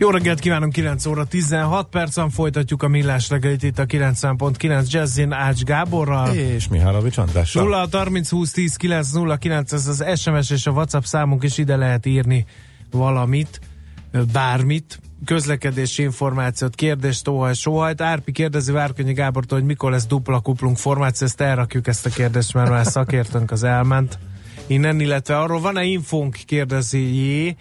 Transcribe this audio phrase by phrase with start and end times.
[0.00, 5.32] Jó reggelt kívánunk, 9 óra 16 percen folytatjuk a millás reggelit itt a 90.9 Jazzin
[5.32, 6.34] Ács Gáborral.
[6.34, 7.62] És Mihálovics Andrással.
[7.62, 11.58] 0 30 20 10 9 0 9 ez az SMS és a WhatsApp számunk is
[11.58, 12.44] ide lehet írni
[12.90, 13.60] valamit,
[14.32, 18.00] bármit, közlekedési információt, kérdést, óhaj, sóhajt.
[18.00, 22.54] Árpi kérdezi Várkonyi Gábortól, hogy mikor lesz dupla kuplunk formáció, ezt elrakjuk ezt a kérdést,
[22.54, 24.18] mert már szakértőnk az elment
[24.66, 27.56] innen, illetve arról van-e infónk, kérdezi Jé,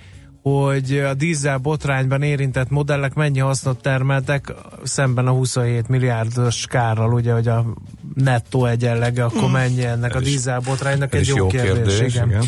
[0.58, 4.54] hogy a dízel botrányban érintett modellek mennyi hasznot termeltek
[4.84, 7.66] szemben a 27 milliárdos kárral, ugye, hogy a
[8.14, 11.98] nettó egyenlege, akkor mennyi ennek a dízel botránynak, egy jó, jó kérdés.
[11.98, 12.30] kérdés igen.
[12.30, 12.44] igen.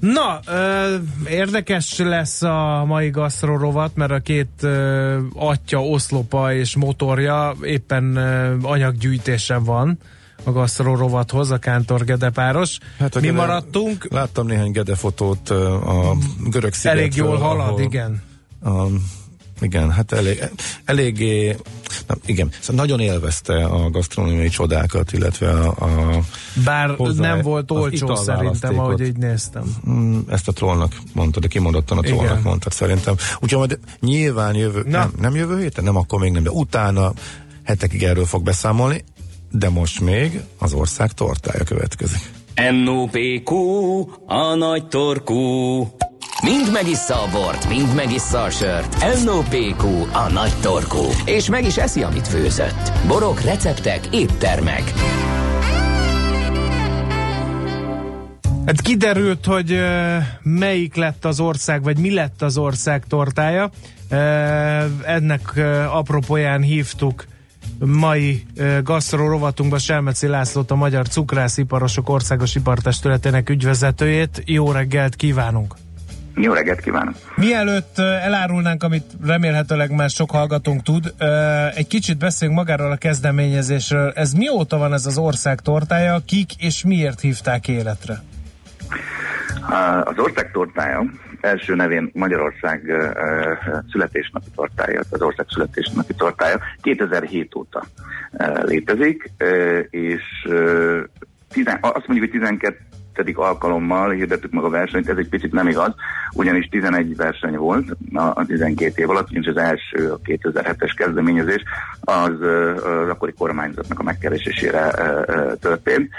[0.00, 0.96] Na, ö,
[1.28, 8.56] érdekes lesz a mai gasztrorovat, mert a két ö, atya, oszlopa és motorja éppen ö,
[8.62, 9.98] anyaggyűjtésen van
[10.46, 12.78] a gasztró rovathoz, a Kántor Gede páros.
[12.98, 14.06] Hát Mi gede, maradtunk.
[14.10, 16.16] Láttam néhány Gede fotót a
[16.48, 17.02] görög szigetről.
[17.02, 18.22] Elég jól halad, ahol, igen.
[18.62, 18.86] A,
[19.60, 20.44] igen, hát elég,
[20.84, 21.56] eléggé,
[22.06, 26.20] na, igen, szóval nagyon élvezte a gasztronómiai csodákat, illetve a, a
[26.64, 29.76] Bár hozzá, nem volt olcsó szerintem, ahogy így néztem.
[29.88, 33.14] Mm, ezt a trollnak mondta, de kimondottan a trollnak mondta szerintem.
[33.40, 37.12] Úgyhogy majd nyilván jövő, nem, nem jövő héten, nem akkor még nem, de utána
[37.62, 39.04] hetekig erről fog beszámolni
[39.58, 42.20] de most még az ország tortája következik.
[42.84, 43.54] NOPQ,
[44.26, 45.36] a nagy torkú.
[46.42, 49.24] Mind megissza a bort, mind megissza a sört.
[49.24, 51.04] NOPQ, a nagy torkú.
[51.24, 52.92] És meg is eszi, amit főzött.
[53.06, 54.92] Borok, receptek, éttermek.
[58.66, 59.78] Hát kiderült, hogy
[60.42, 63.70] melyik lett az ország, vagy mi lett az ország tortája.
[65.04, 67.24] Ennek apropóján hívtuk
[67.78, 68.46] mai
[68.82, 74.42] gasztró rovatunkban Selmeci Lászlót, a Magyar Cukrásziparosok Országos Ipartestületének ügyvezetőjét.
[74.44, 75.74] Jó reggelt kívánunk!
[76.34, 77.14] Jó reggelt kívánok!
[77.36, 81.14] Mielőtt elárulnánk, amit remélhetőleg már sok hallgatónk tud,
[81.74, 84.12] egy kicsit beszéljünk magáról a kezdeményezésről.
[84.14, 88.22] Ez mióta van ez az ország tortája, kik és miért hívták életre?
[90.04, 91.04] Az ország tortája
[91.46, 92.92] első nevén Magyarország
[93.90, 96.60] születésnapi tortája, az ország születésnapi tortája.
[96.82, 97.84] 2007 óta
[98.62, 99.30] létezik,
[99.90, 100.22] és
[101.52, 102.76] tizen, azt mondjuk, hogy 12
[103.34, 105.94] alkalommal hirdettük meg a versenyt, ez egy picit nem igaz,
[106.32, 111.62] ugyanis 11 verseny volt a 12 év alatt, és az első, a 2007-es kezdeményezés
[112.00, 112.40] az,
[112.84, 114.90] az akkori kormányzatnak a megkeresésére
[115.60, 116.10] történt.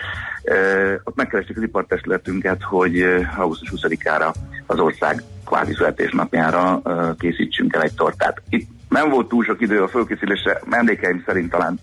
[1.03, 4.33] Ott megkerestük az ipartestületünket, hogy augusztus 20-ára
[4.65, 6.81] az ország kvázi születésnapjára
[7.17, 8.41] készítsünk el egy tortát.
[8.49, 11.79] Itt nem volt túl sok idő a fölkészülésre, mendekeim szerint talán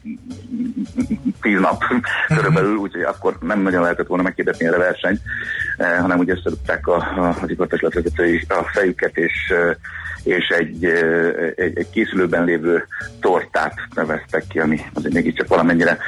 [1.40, 1.82] tíz nap
[2.36, 5.20] körülbelül, úgyhogy akkor nem nagyon lehetett volna meghirdetni erre versenyt,
[5.78, 9.52] hanem úgy összerúgták az ipartestület vezetői a fejüket, és
[10.24, 10.84] és egy,
[11.56, 12.86] egy, egy készülőben lévő
[13.20, 15.98] tortát neveztek ki, ami azért mégiscsak valamennyire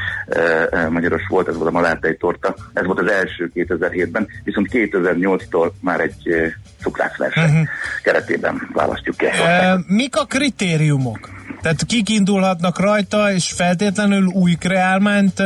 [0.90, 2.54] magyaros volt, ez volt a malártai torta.
[2.72, 7.66] Ez volt az első 2007-ben, viszont 2008-tól már egy cukrászverseny uh-huh.
[8.02, 9.26] keretében választjuk ki.
[9.26, 11.34] E, mik a kritériumok?
[11.60, 15.44] Tehát kik indulhatnak rajta, és feltétlenül új kreálmányt e,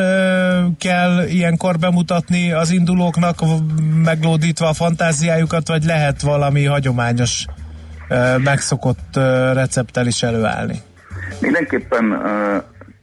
[0.78, 3.38] kell ilyenkor bemutatni az indulóknak,
[4.04, 7.44] meglódítva a fantáziájukat, vagy lehet valami hagyományos
[8.44, 9.16] megszokott
[9.52, 10.80] recepttel is előállni?
[11.40, 12.22] Mindenképpen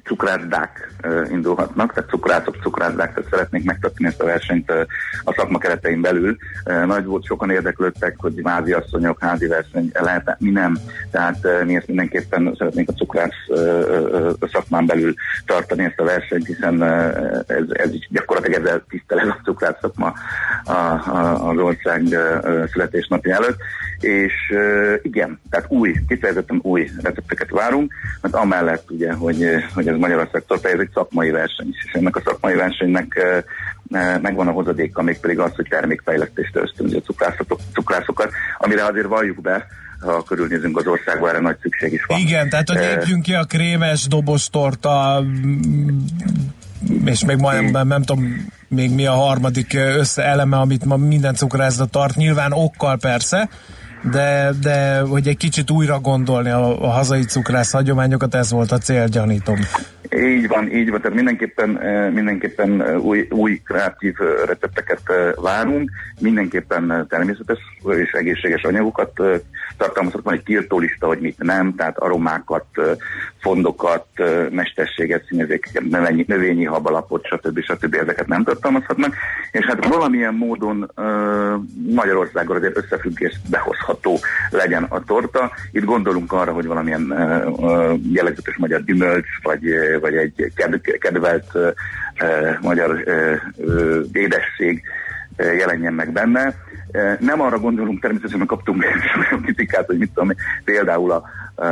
[0.07, 0.91] cukrászdák
[1.29, 4.72] indulhatnak, tehát cukrászok, cukrászzdák, tehát szeretnénk megtartani ezt a versenyt
[5.23, 6.38] a szakma keretein belül.
[6.85, 10.78] Nagy volt, sokan érdeklődtek, hogy házi asszonyok, házi verseny lehet, mi nem.
[11.12, 13.35] Tehát mi ezt mindenképpen szeretnénk a cukrász
[14.52, 15.14] szakmán belül
[15.46, 16.84] tartani ezt a versenyt, hiszen
[17.47, 20.14] ez, ez is gyakorlatilag ezzel tisztelet a cukrász szakma
[21.40, 22.03] az ország
[22.72, 23.58] születésnapja előtt.
[23.99, 24.34] És
[25.02, 30.69] igen, tehát új, kifejezetten új recepteket várunk, mert amellett ugye, hogy, hogy ez Magyarország torta,
[30.69, 33.22] ez egy szakmai verseny és ennek a szakmai versenynek
[34.22, 39.67] megvan a hozadéka, mégpedig az, hogy termékfejlesztést ösztönzi a cukrászokat, cukrászokat, amire azért valljuk be,
[39.99, 42.20] ha körülnézünk az országban, erre nagy szükség is van.
[42.20, 45.23] Igen, tehát hogy lépjünk ki a krémes dobostorta,
[47.06, 51.85] és még majdnem nem, nem tudom még mi a harmadik összeeleme, amit ma minden cukrászda
[51.85, 53.50] tart, nyilván okkal persze,
[54.12, 58.78] de, de hogy egy kicsit újra gondolni a, a hazai cukrász hagyományokat, ez volt a
[58.78, 59.59] cél, gyanítom.
[60.16, 61.70] Így van, így van, tehát mindenképpen,
[62.14, 64.16] mindenképpen új, új kreatív
[64.46, 65.02] recepteket
[65.42, 67.58] várunk, mindenképpen természetes
[67.98, 69.12] és egészséges anyagokat
[69.78, 72.66] tartalmazhat, van egy tiltólista, hogy mit nem, tehát aromákat,
[73.40, 74.06] fondokat,
[74.50, 77.59] mesterséget, színezékeket, növényi, növényi habalapot, stb.
[77.59, 77.94] stb.
[77.94, 79.16] ezeket nem tartalmazhatnak,
[79.52, 80.92] és hát valamilyen módon
[81.96, 84.20] Magyarországon azért összefüggés behozható
[84.50, 85.52] legyen a torta.
[85.72, 87.14] Itt gondolunk arra, hogy valamilyen
[88.12, 89.62] jellegzetes magyar gyümölcs, vagy,
[89.99, 90.52] vagy egy
[90.99, 91.52] kedvelt
[92.61, 93.03] magyar
[94.11, 94.84] édesség
[95.38, 96.53] jelenjen meg benne.
[97.20, 98.84] Nem arra gondolunk, természetesen kaptunk
[99.29, 100.29] olyan kritikát, hogy mit tudom,
[100.64, 101.23] például a,
[101.59, 101.66] Uh,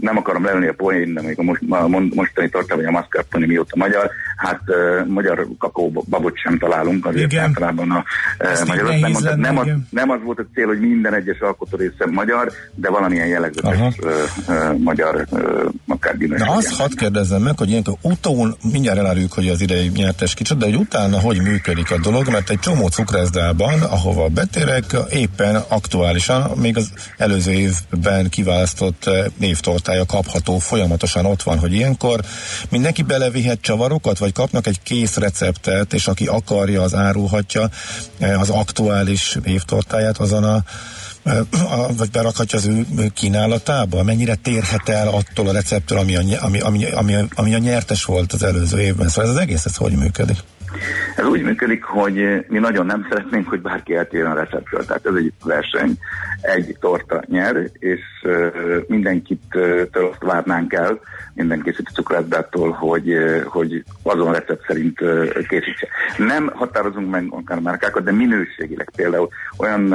[0.00, 3.46] nem akarom leülni a poén, de még a, most, a mostani torta, vagy a mascarpone
[3.46, 5.46] mióta magyar, hát uh, magyar
[6.08, 7.44] babot sem találunk azért igen.
[7.44, 8.04] általában a
[8.38, 8.84] uh, magyar.
[8.84, 12.52] Nem, lenne, nem, az, nem az volt a cél, hogy minden egyes alkotó része magyar,
[12.74, 14.12] de valamilyen jellegzetes uh,
[14.48, 19.48] uh, magyar uh, akár Na azt hadd kérdezzem meg, hogy ilyenkor utón, mindjárt eláruljuk, hogy
[19.48, 23.80] az idei nyertes kicsit, de hogy utána hogy működik a dolog, mert egy csomó cukrászdában,
[23.80, 31.42] ahova betérek, éppen aktuálisan, még az előző évben kiválaszt választott eh, névtortája kapható, folyamatosan ott
[31.42, 32.20] van, hogy ilyenkor
[32.68, 37.70] mindenki belevihet csavarokat, vagy kapnak egy kész receptet, és aki akarja, az árulhatja
[38.18, 40.62] eh, az aktuális névtortáját azon a
[41.22, 41.38] eh,
[41.96, 44.02] vagy berakhatja az ő kínálatába?
[44.02, 48.32] Mennyire térhet el attól a receptől, ami a, ami, ami, ami, ami a nyertes volt
[48.32, 49.08] az előző évben?
[49.08, 50.38] Szóval ez az egész, ez hogy működik?
[51.16, 54.84] Ez úgy működik, hogy mi nagyon nem szeretnénk, hogy bárki eltérjen a receptről.
[54.84, 55.98] Tehát ez egy verseny,
[56.40, 58.00] egy torta nyer, és
[58.86, 59.42] mindenkit
[59.92, 61.00] azt várnánk el,
[61.34, 63.14] minden készítő cukrászbától, hogy,
[63.44, 64.98] hogy azon recept szerint
[65.48, 65.88] készítse.
[66.16, 69.92] Nem határozunk meg akár márkákat, de minőségileg például olyan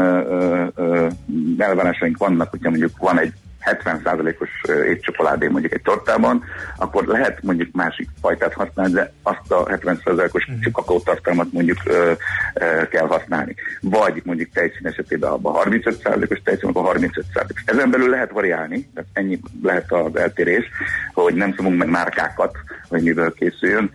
[1.58, 3.34] elvárásaink vannak, hogyha mondjuk van egy
[3.66, 4.50] 70%-os
[4.88, 6.44] étcsokoládé mondjuk egy tortában,
[6.78, 10.72] akkor lehet mondjuk másik fajtát használni, de azt a 70%-os mm.
[10.72, 12.12] kakaótartalmat mondjuk ö,
[12.54, 13.56] ö, kell használni.
[13.82, 17.64] Vagy mondjuk tejszín esetében abban 35%-os tejszín, akkor 35%-os.
[17.66, 20.66] Ezen belül lehet variálni, tehát ennyi lehet az eltérés,
[21.14, 22.58] hogy nem szomunk meg márkákat,
[22.90, 23.92] hogy miből készüljön,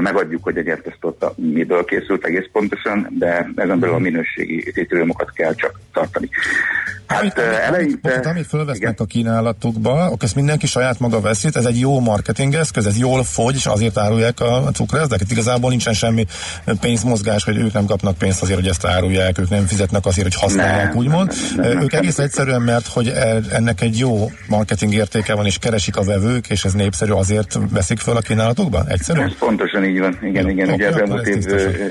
[0.00, 5.54] megadjuk, hogy egy ertesztorta miből készült egész pontosan, de ezen belül a minőségi kritériumokat kell
[5.54, 6.28] csak tartani.
[7.06, 8.12] Hát amit, eleinte...
[8.12, 8.94] Amit, amit fölvesznek igen.
[8.98, 13.24] a kínálatokba, akkor ezt mindenki saját maga veszi, ez egy jó marketing eszköz, ez jól
[13.24, 15.30] fogy, és azért árulják a cukrászdákat.
[15.30, 16.26] Igazából nincsen semmi
[16.80, 20.42] pénzmozgás, hogy ők nem kapnak pénzt azért, hogy ezt árulják, ők nem fizetnek azért, hogy
[20.42, 21.32] használják, nem, úgymond.
[21.56, 25.58] Nem, nem, ők egész egyszerűen, mert hogy e- ennek egy jó marketing értéke van, és
[25.58, 28.84] keresik a vevők, és ez népszerű, azért veszik föl a kínálatokba?
[28.88, 29.34] Egyszerűen?
[29.56, 30.68] Pontosan így van, igen, igen.
[30.68, 31.44] Ugye az elmúlt év,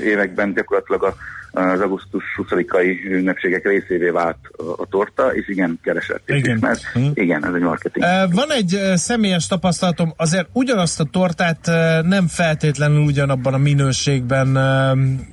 [0.04, 1.14] években gyakorlatilag a
[1.52, 4.36] az augusztus 20-ai ünnepségek részévé vált
[4.76, 6.22] a, torta, és igen, keresett.
[6.26, 6.58] Igen.
[6.60, 7.06] Mert hm.
[7.14, 8.04] igen, ez egy marketing.
[8.30, 11.66] Van egy személyes tapasztalatom, azért ugyanazt a tortát
[12.02, 14.56] nem feltétlenül ugyanabban a minőségben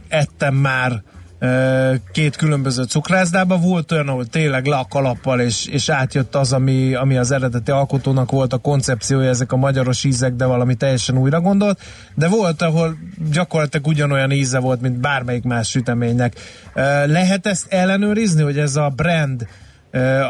[0.08, 1.04] ettem már
[2.12, 3.58] két különböző cukrászdába.
[3.58, 7.72] Volt olyan, ahol tényleg le a kalappal, és, és átjött az, ami, ami az eredeti
[7.72, 11.80] alkotónak volt a koncepciója, ezek a magyaros ízek, de valami teljesen újra gondolt.
[12.16, 12.98] De volt, ahol
[13.32, 16.36] gyakorlatilag ugyanolyan íze volt, mint bármelyik más süteménynek.
[17.06, 19.48] Lehet ezt ellenőrizni, hogy ez a brand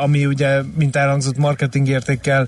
[0.01, 2.47] ami ugye, mint elhangzott marketing értékkel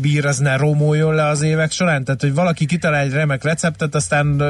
[0.00, 2.04] bír, az ne romoljon le az évek során?
[2.04, 4.42] Tehát, hogy valaki kitalál egy remek receptet, aztán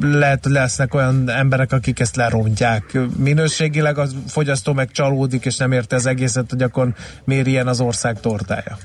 [0.00, 2.98] lehet, hogy lesznek olyan emberek, akik ezt lerontják.
[3.18, 6.88] Minőségileg a fogyasztó meg csalódik, és nem érte az egészet, hogy akkor
[7.24, 8.76] miért ilyen az ország tortája.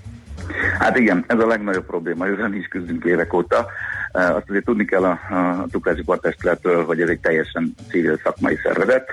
[0.80, 3.68] Hát igen, ez a legnagyobb probléma, ezzel is küzdünk évek óta.
[4.18, 9.10] Azt azért tudni kell a, a Tuklási Partestülettől, hogy ez egy teljesen civil szakmai szervezet.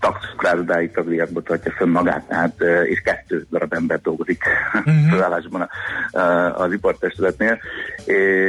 [0.00, 4.42] Taxukrázdáig tagliakba tartja fönn magát, tehát, és kettő darab ember dolgozik
[4.74, 5.08] uh-huh.
[5.10, 5.68] felállásban
[6.54, 7.58] az ipartestületnél.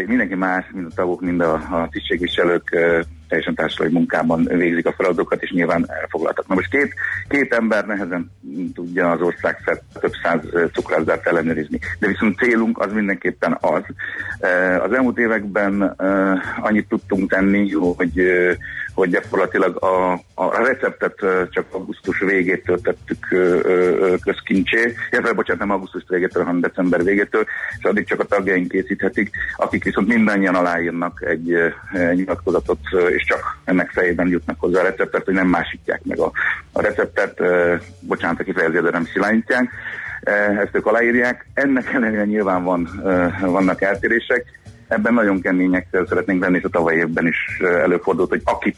[0.05, 2.77] Mindenki más, mind a tagok, mind a, a tisztségviselők
[3.27, 6.47] teljesen társadalmi munkában végzik a feladatokat, és nyilván elfoglaltak.
[6.47, 6.93] Na most két,
[7.27, 8.31] két ember nehezen
[8.73, 10.39] tudja az ország szert több száz
[10.73, 11.79] cukrászdárt ellenőrizni.
[11.99, 13.83] De viszont célunk az mindenképpen az.
[14.83, 15.81] Az elmúlt években
[16.61, 18.21] annyit tudtunk tenni, hogy
[18.97, 21.15] hogy gyakorlatilag a, a receptet
[21.49, 23.27] csak augusztus végétől tettük
[24.23, 27.45] közkincsé, illetve bocsánat, nem augusztus végétől, hanem december végétől,
[27.77, 31.55] és addig csak a tagjaink készíthetik, akik viszont mindannyian aláírnak egy,
[32.13, 32.79] nyilatkozatot,
[33.09, 36.31] és csak ennek fejében jutnak hozzá a receptet, hogy nem másítják meg a,
[36.71, 37.41] a receptet,
[37.99, 39.69] bocsánat, aki fejezi, de nem szilányítják
[40.63, 41.47] ezt ők aláírják.
[41.53, 42.89] Ennek ellenére nyilván van,
[43.41, 44.45] vannak eltérések,
[44.87, 48.75] ebben nagyon kemények szeretnénk lenni, és a tavalyi évben is előfordult, hogy akik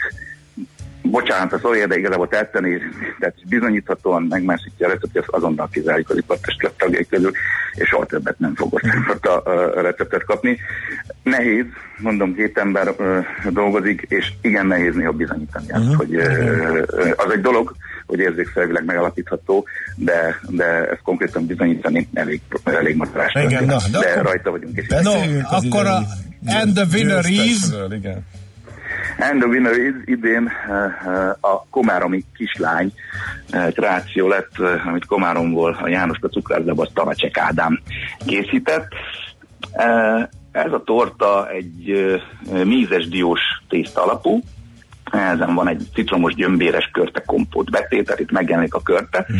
[1.01, 2.77] bocsánat, a szója, de igazából tetteni,
[3.19, 7.31] tehát bizonyíthatóan megmászítja a receptet, azonnal kizárjuk az ipartestület tagjai közül,
[7.73, 8.81] és soha többet nem fogok
[9.21, 10.57] a, a receptet kapni.
[11.23, 11.65] Nehéz,
[11.97, 15.87] mondom, két ember uh, dolgozik, és igen nehéz néha bizonyítani uh-huh.
[15.87, 17.75] azt, hogy uh, az egy dolog,
[18.05, 23.33] hogy érzékszervileg megalapítható, de, de ezt konkrétan bizonyítani elég, elég macerás.
[23.43, 24.77] Igen, na, de, de akkor, rajta vagyunk.
[24.77, 25.11] És no,
[25.43, 26.01] akkor a,
[26.45, 27.57] and the winner is...
[27.89, 28.25] Igen.
[29.21, 30.51] And the winner is idén
[31.39, 32.93] a komáromi kislány
[33.73, 37.79] kreáció lett, amit Komáromból a János a cukrászdába Tavacsek Ádám
[38.25, 38.87] készített.
[40.51, 42.15] Ez a torta egy
[42.63, 44.41] mízes diós tészta alapú,
[45.11, 49.25] ezen van egy citromos gyömbéres körte kompót betétel, itt megjelenik a körte.
[49.27, 49.39] Hmm.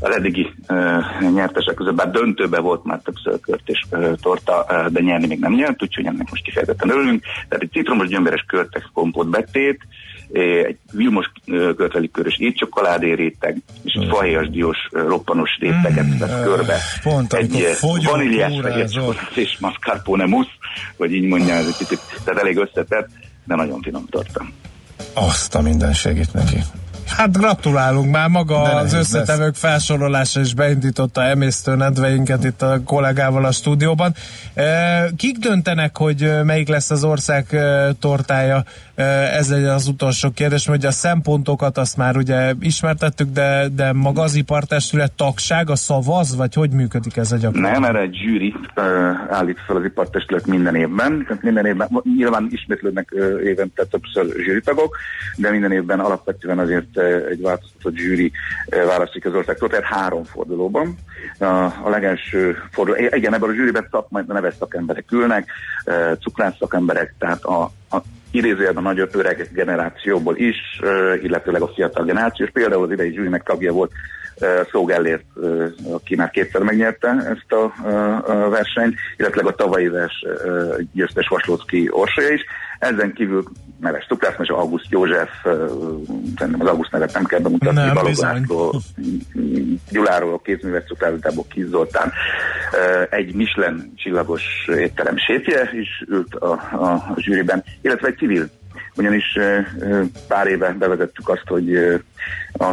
[0.00, 4.86] Az eddigi uh, nyertesek között, bár döntőbe volt már többször kört és uh, torta, uh,
[4.86, 7.22] de nyerni még nem nyert, úgyhogy ennek most kifejezetten örülünk.
[7.48, 9.80] Tehát egy citromos gyömbéres körte kompót betét,
[10.32, 11.30] egy vilmos
[11.76, 16.76] körtelikörös étcsokoládé réteg, és egy fahéjas diós roppanos réteget mm, vesz körbe.
[17.02, 17.64] Pont, egy
[18.04, 18.52] vaníliás
[19.34, 20.50] és mascarpone mousse,
[20.96, 23.08] vagy így mondja, ez egy kicsit, tehát elég összetett,
[23.44, 24.44] de nagyon finom torta.
[25.14, 26.64] Azt a minden segít neki.
[27.08, 29.58] Hát gratulálunk már maga De az összetevők lesz.
[29.58, 34.14] felsorolása is beindította emésztő nedveinket itt a kollégával a stúdióban.
[35.16, 37.56] Kik döntenek, hogy melyik lesz az ország
[38.00, 38.64] tortája?
[39.04, 44.22] Ez egy az utolsó kérdés, hogy a szempontokat azt már ugye ismertettük, de, de maga
[44.22, 47.70] az ipartestület tagság, a szavaz, vagy hogy működik ez a gyakorlat?
[47.72, 48.54] Nem, erre egy zsűri
[49.28, 51.24] állít fel az ipartestület minden évben.
[51.26, 53.14] Tehát minden évben, nyilván ismétlődnek
[53.44, 54.96] évente többször zsűritagok,
[55.36, 56.98] de minden évben alapvetően azért
[57.30, 58.32] egy változtatott zsűri
[58.86, 60.96] választjuk az országtól, tehát három fordulóban.
[61.84, 65.50] A legelső forduló, igen, ebben a zsűriben szakmai neves szakemberek ülnek,
[66.20, 70.56] cukrász szakemberek, tehát a, a idézőjelben a nagyobb öreg generációból is,
[71.22, 73.92] illetőleg a fiatal generáció, és például az idei zsűrinek tagja volt
[74.70, 75.24] Szó Gellért,
[75.92, 77.72] aki már kétszer megnyerte ezt a,
[78.48, 80.24] versenyt, illetve a tavalyi vers
[80.92, 82.44] győztes Vaslócki Orsolya is.
[82.78, 83.42] Ezen kívül
[83.80, 85.30] neves Tukrász, August József,
[86.36, 88.80] szerintem az August nevet nem kell bemutatni, Baloglászról,
[89.92, 92.12] Gyuláról, a kézműves cukrázatából Kiz Zoltán,
[93.10, 94.42] egy Michelin csillagos
[94.76, 98.48] étterem séfje is ült a, a, a zsűriben, illetve egy civil.
[98.96, 99.38] Ugyanis
[100.28, 101.76] pár éve bevezettük azt, hogy
[102.52, 102.70] a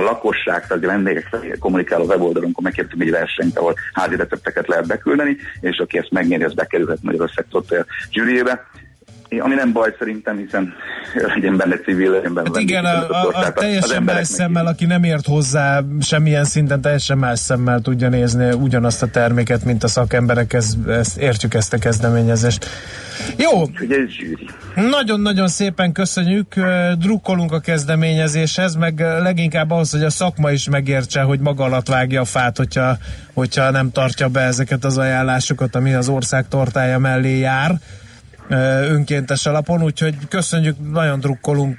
[0.00, 5.36] lakosság, tehát a vendégek felé kommunikáló weboldalunkon megkértünk egy versenyt, ahol házi recepteket lehet beküldeni,
[5.60, 7.62] és aki ezt megnyeri, az bekerülhet Magyarország a
[8.10, 8.66] zsűriébe
[9.28, 10.74] ami nem baj szerintem, hiszen
[11.34, 12.48] legyen benne civil, legyen benne.
[12.52, 17.18] Hát igen, a, a, a, teljesen más szemmel, aki nem ért hozzá semmilyen szinten, teljesen
[17.18, 21.78] más szemmel tudja nézni ugyanazt a terméket, mint a szakemberek, ez, ezt, értjük ezt a
[21.78, 22.66] kezdeményezést.
[23.36, 23.62] Jó.
[24.74, 26.54] Nagyon-nagyon szépen köszönjük,
[26.98, 32.20] drukkolunk a kezdeményezéshez, meg leginkább ahhoz, hogy a szakma is megértse, hogy maga alatt vágja
[32.20, 32.96] a fát, hogyha,
[33.34, 37.78] hogyha nem tartja be ezeket az ajánlásokat, ami az ország tortája mellé jár
[38.48, 41.78] önkéntes alapon, úgyhogy köszönjük, nagyon drukkolunk,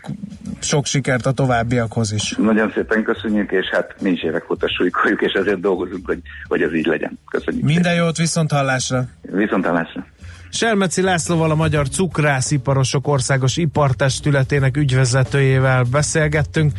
[0.60, 2.36] sok sikert a továbbiakhoz is.
[2.38, 6.62] Nagyon szépen köszönjük, és hát mi is évek óta súlykoljuk, és ezért dolgozunk, hogy, hogy
[6.62, 7.20] ez így legyen.
[7.32, 7.64] Köszönjük.
[7.64, 7.98] Minden szépen.
[7.98, 9.06] jót, viszont hallásra!
[9.22, 10.06] Viszont hallásra!
[10.52, 16.72] Selmeci Lászlóval a Magyar Cukrásziparosok Országos Ipartestületének ügyvezetőjével beszélgettünk.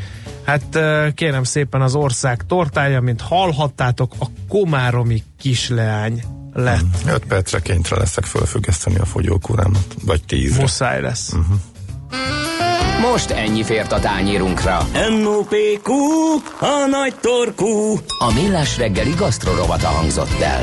[0.44, 0.78] Hát
[1.14, 6.80] kérem szépen az ország tortája, mint hallhattátok, a Komáromi kisleány lett.
[7.06, 7.28] 5 hmm.
[7.28, 11.32] percre kénytre leszek fölfüggeszteni a fogyókúrámat, vagy 10 Muszáj lesz.
[11.32, 11.56] Uh-huh.
[13.10, 14.86] Most ennyi fért a tányírunkra.
[15.10, 15.92] M.O.P.Q.
[16.60, 17.98] A nagy torkú.
[18.18, 20.62] A millás reggeli gasztrorovata hangzott el.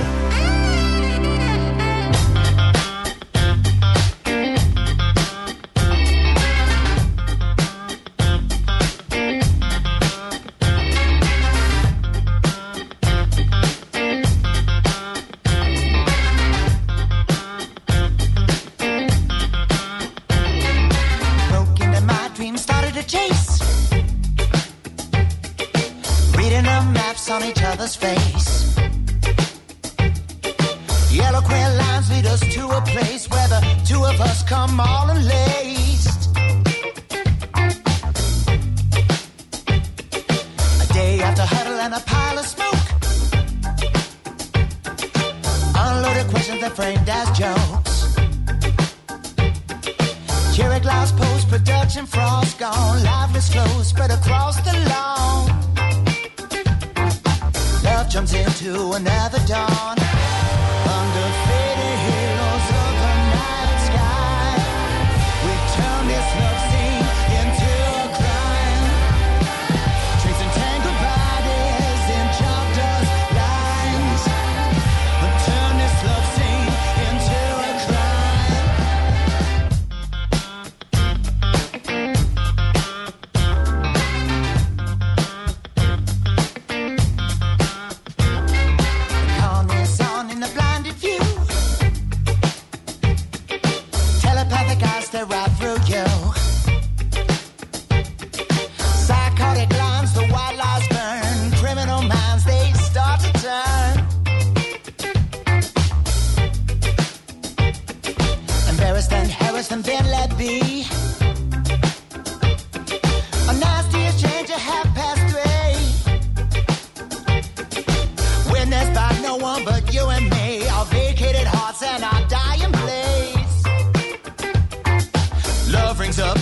[27.88, 28.27] was fake.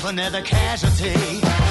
[0.07, 1.64] Another casualty.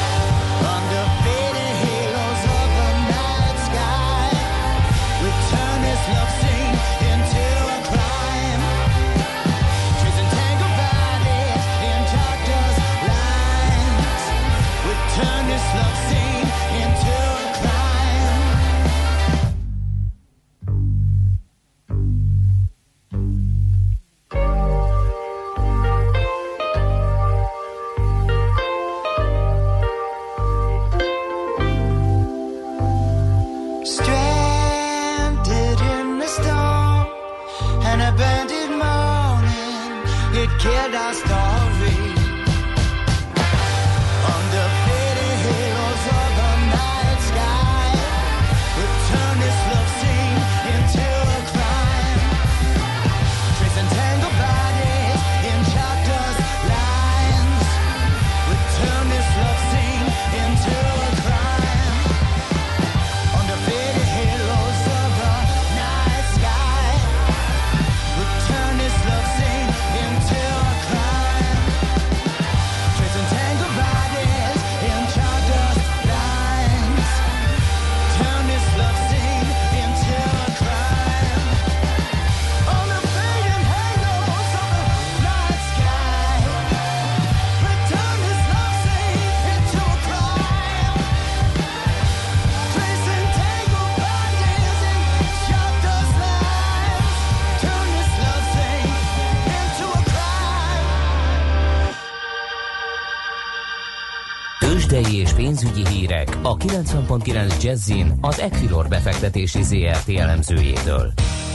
[106.55, 111.13] A 90.9 Jazzin az Equilor befektetési ZRT elemzőjétől.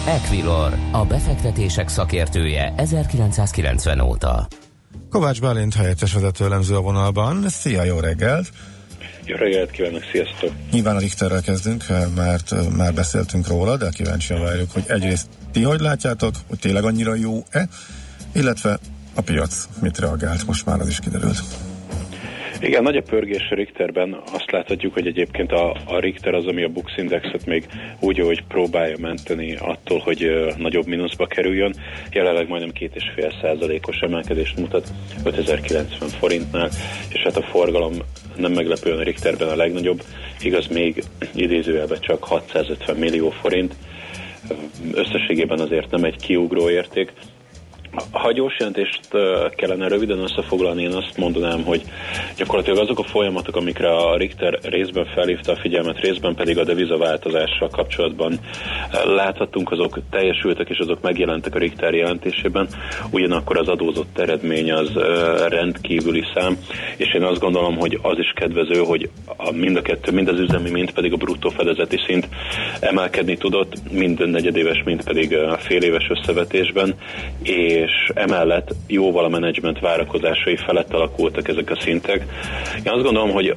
[0.08, 4.48] Equilor, a befektetések szakértője 1990 óta.
[5.10, 7.50] Kovács Bálint helyettes vezető elemző a vonalban.
[7.50, 8.50] Szia, jó reggelt!
[9.26, 10.52] Jó reggelt kívánok, sziasztok!
[10.72, 11.84] Nyilván a Richterrel kezdünk,
[12.16, 17.16] mert már beszéltünk róla, de kíváncsian várjuk, hogy egyrészt ti hogy látjátok, hogy tényleg annyira
[17.16, 17.68] jó-e,
[18.34, 18.80] illetve
[19.14, 21.69] a piac mit reagált, most már az is kiderült.
[22.62, 24.22] Igen, nagy a pörgés a Richterben.
[24.34, 27.66] Azt láthatjuk, hogy egyébként a, a Richter az, ami a Bux Indexet még
[28.00, 31.76] úgy, hogy próbálja menteni attól, hogy ö, nagyobb mínuszba kerüljön.
[32.12, 34.88] Jelenleg majdnem 2,5 százalékos emelkedést mutat
[35.24, 36.70] 5090 forintnál,
[37.14, 37.94] és hát a forgalom
[38.36, 40.02] nem meglepően a Richterben a legnagyobb,
[40.42, 41.04] igaz még
[41.36, 43.76] idézőjelben csak 650 millió forint.
[44.94, 47.14] Összességében azért nem egy kiugró érték,
[48.12, 49.00] ha gyors jelentést
[49.56, 51.82] kellene röviden összefoglalni, én azt mondanám, hogy
[52.38, 57.70] gyakorlatilag azok a folyamatok, amikre a Richter részben felhívta a figyelmet, részben pedig a devizaváltozással
[57.70, 58.40] kapcsolatban
[59.06, 62.68] láthattunk, azok teljesültek és azok megjelentek a Richter jelentésében,
[63.12, 64.92] ugyanakkor az adózott eredmény az
[65.48, 66.58] rendkívüli szám,
[66.98, 70.40] és én azt gondolom, hogy az is kedvező, hogy a, mind a kettő, mind az
[70.40, 72.28] üzemi, mind pedig a bruttó fedezeti szint
[72.80, 76.96] emelkedni tudott, mind negyedéves, mind pedig fél éves összevetésben,
[77.44, 77.79] és
[78.14, 82.26] emellett jóval a menedzsment várakozásai felett alakultak ezek a szintek.
[82.86, 83.56] Én azt gondolom, hogy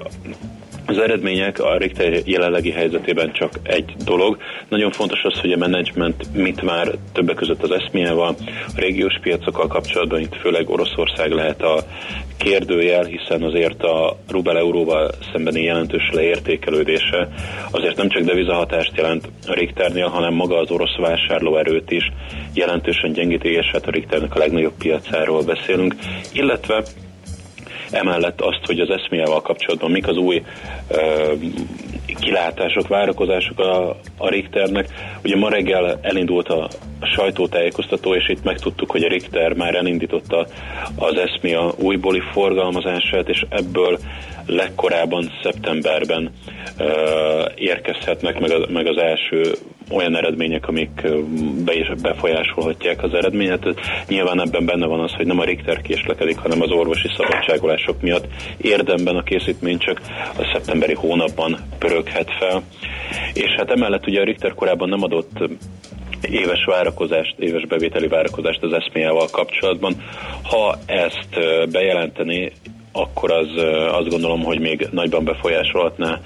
[0.92, 4.37] az eredmények a Richter jelenlegi helyzetében csak egy dolog.
[4.68, 8.35] Nagyon fontos az, hogy a menedzsment mit vár többek között az eszmiával,
[8.66, 11.85] a régiós piacokkal kapcsolatban, itt főleg Oroszország lehet a
[12.37, 17.28] kérdőjel, hiszen azért a rubel euróval szembeni jelentős leértékelődése
[17.70, 22.12] azért nem csak devizahatást jelent a Richternél, hanem maga az orosz vásárlóerőt is
[22.55, 25.94] jelentősen gyengíti, és hát a Richternek a legnagyobb piacáról beszélünk,
[26.33, 26.83] illetve
[27.92, 30.42] emellett azt, hogy az eszméjával kapcsolatban mik az új
[30.88, 31.33] ö,
[32.20, 34.88] kilátások, várakozások a, a Richternek.
[35.24, 36.68] Ugye ma reggel elindult a,
[37.07, 40.46] sajtótájékoztató, és itt megtudtuk, hogy a Richter már elindította
[40.96, 43.98] az eszmia újbóli forgalmazását, és ebből
[44.46, 46.31] legkorábban szeptemberben
[47.55, 49.55] érkezhetnek meg, a, meg az első
[49.90, 51.09] olyan eredmények, amik
[51.64, 53.66] be is befolyásolhatják az eredményet.
[54.09, 58.26] Nyilván ebben benne van az, hogy nem a Richter késlekedik, hanem az orvosi szabadságolások miatt
[58.57, 60.00] érdemben a készítmény csak
[60.38, 62.62] a szeptemberi hónapban pöröghet fel.
[63.35, 65.38] És hát emellett ugye a Richter korábban nem adott
[66.31, 70.02] éves várakozást, éves bevételi várakozást az eszméjával kapcsolatban.
[70.42, 71.28] Ha ezt
[71.70, 72.52] bejelenteni,
[72.92, 73.48] akkor az
[73.90, 76.20] azt gondolom, hogy még nagyban befolyásolhatná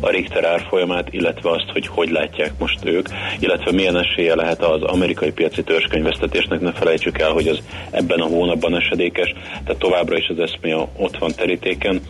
[0.00, 4.82] a Richter árfolyamát, illetve azt, hogy hogy látják most ők, illetve milyen esélye lehet az
[4.82, 7.58] amerikai piaci törzskönyvesztetésnek, ne felejtsük el, hogy az
[7.90, 12.00] ebben a hónapban esedékes, tehát továbbra is az eszméja ott van terítéken.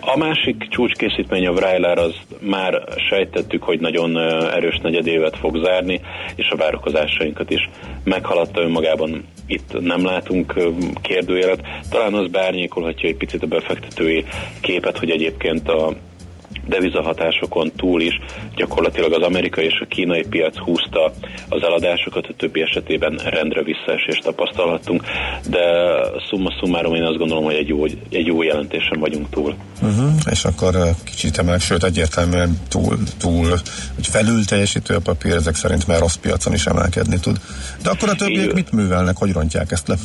[0.00, 4.18] A másik csúcskészítmény a Vrajlár, az már sejtettük, hogy nagyon
[4.52, 6.00] erős negyedévet fog zárni,
[6.34, 7.68] és a várakozásainkat is
[8.04, 9.24] meghaladta önmagában.
[9.46, 10.54] Itt nem látunk
[11.02, 11.60] kérdőjelet.
[11.90, 14.24] Talán az beárnyékolhatja egy picit a befektetői
[14.60, 15.96] képet, hogy egyébként a
[16.66, 18.20] devizahatásokon túl is
[18.56, 21.12] gyakorlatilag az amerikai és a kínai piac húzta
[21.48, 25.02] az eladásokat, a többi esetében rendre visszaesést tapasztalhattunk,
[25.48, 25.64] de
[26.28, 29.54] summa summarum én azt gondolom, hogy egy jó, egy jó jelentésen vagyunk túl.
[29.82, 33.48] Uh-huh, és akkor kicsit emelek, sőt egyértelműen túl, túl
[33.94, 37.36] hogy felül teljesítő a papír, ezek szerint már rossz piacon is emelkedni tud.
[37.82, 39.96] De akkor a többiek mit művelnek, hogy rontják ezt le?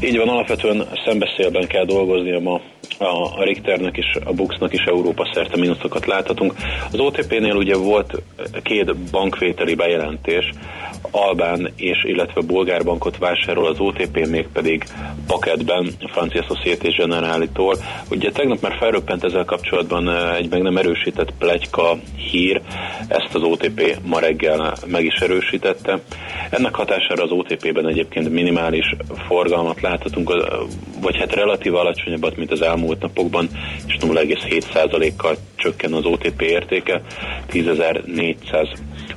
[0.00, 2.60] Így van, alapvetően szembeszélben kell dolgozni ma
[2.98, 6.54] a Richternek és a Buxnak is Európa szerte mínuszokat láthatunk.
[6.92, 8.22] Az OTP-nél ugye volt
[8.62, 10.52] két bankvételi bejelentés,
[11.10, 14.84] Albán és illetve Bulgár bankot vásárol az OTP, még pedig
[15.26, 17.76] paketben a francia Société Générale-tól.
[18.10, 21.96] Ugye tegnap már felröppent ezzel kapcsolatban egy meg nem erősített plegyka
[22.30, 22.60] hír,
[23.08, 26.00] ezt az OTP ma reggel meg is erősítette.
[26.50, 30.32] Ennek hatására az OTP-ben egyébként minimális forgalmat láthatunk,
[31.00, 33.48] vagy hát relatív alacsonyabbat, mint az elmúlt napokban,
[33.86, 37.02] és 0,7%-kal csökken az OTP értéke,
[37.52, 38.68] 10.400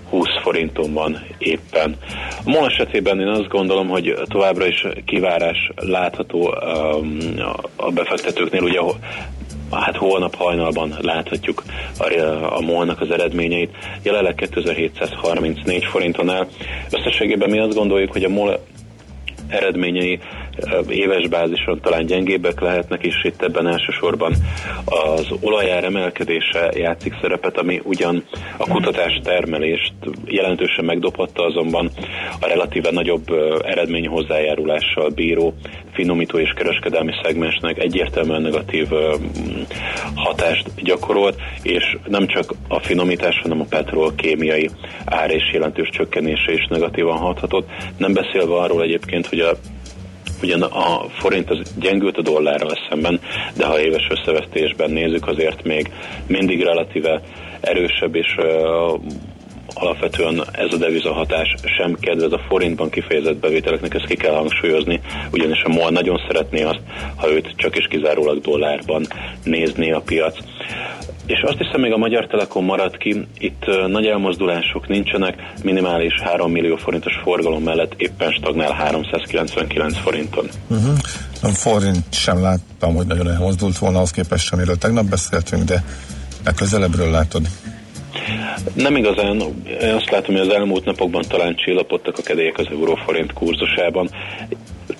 [0.09, 1.97] 20 forinton van éppen.
[2.45, 7.17] A MOL esetében én azt gondolom, hogy továbbra is kivárás látható um,
[7.75, 8.79] a befektetőknél, ugye
[9.71, 11.63] hát holnap hajnalban láthatjuk
[11.97, 12.13] a,
[12.57, 13.75] a molnak az eredményeit.
[14.03, 16.47] Jelenleg 2734 forinton áll.
[16.89, 18.59] Összességében mi azt gondoljuk, hogy a MOL
[19.47, 20.19] eredményei
[20.89, 24.33] éves bázison talán gyengébbek lehetnek, és itt ebben elsősorban
[24.85, 28.23] az olajár emelkedése játszik szerepet, ami ugyan
[28.57, 29.93] a kutatás termelést
[30.25, 31.89] jelentősen megdobhatta, azonban
[32.39, 33.29] a relatíve nagyobb
[33.65, 35.53] eredmény hozzájárulással bíró
[35.93, 38.87] finomító és kereskedelmi szegmensnek egyértelműen negatív
[40.15, 44.69] hatást gyakorolt, és nem csak a finomítás, hanem a petrolkémiai
[45.05, 47.69] ár és jelentős csökkenése is negatívan hathatott.
[47.97, 49.51] Nem beszélve arról egyébként, hogy a
[50.45, 53.19] Ugyan a forint az gyengült a dollárral szemben,
[53.57, 55.91] de ha éves összevetésben nézzük, azért még
[56.27, 57.21] mindig relatíve
[57.61, 58.35] erősebb, és
[59.73, 65.61] alapvetően ez a devizahatás sem kedvez a forintban kifejezett bevételeknek, ezt ki kell hangsúlyozni, ugyanis
[65.63, 66.81] a MOL nagyon szeretné azt,
[67.15, 69.05] ha őt csak és kizárólag dollárban
[69.43, 70.37] nézné a piac.
[71.25, 76.51] És azt hiszem még a Magyar Telekom maradt ki, itt nagy elmozdulások nincsenek, minimális 3
[76.51, 80.49] millió forintos forgalom mellett éppen stagnál 399 forinton.
[80.67, 80.97] Uh-huh.
[81.41, 85.83] A forint sem láttam, hogy nagyon elmozdult volna, az képest amiről tegnap beszéltünk, de
[86.43, 87.47] legközelebbről látod.
[88.73, 89.41] Nem igazán.
[89.81, 94.09] Én azt látom, hogy az elmúlt napokban talán csillapodtak a kedélyek az euróforint kurzusában.